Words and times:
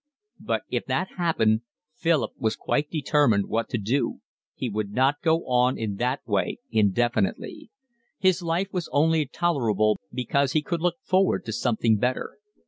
But 0.39 0.63
if 0.69 0.85
that 0.87 1.09
happened 1.19 1.61
Philip 1.93 2.31
was 2.35 2.55
quite 2.55 2.89
determined 2.89 3.45
what 3.45 3.69
to 3.69 3.77
do, 3.77 4.21
he 4.55 4.67
would 4.67 4.89
not 4.93 5.21
go 5.21 5.45
on 5.47 5.77
in 5.77 5.97
that 5.97 6.21
way 6.27 6.57
indefinitely; 6.71 7.69
his 8.17 8.41
life 8.41 8.69
was 8.73 8.89
only 8.91 9.27
tolerable 9.27 9.99
because 10.11 10.53
he 10.53 10.63
could 10.63 10.81
look 10.81 10.95
forward 11.03 11.45
to 11.45 11.53
something 11.53 11.97
better. 11.99 12.31